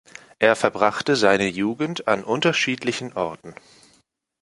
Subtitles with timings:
[0.39, 3.53] Er verbrachte seine Jugend an unterschiedlichen Orten.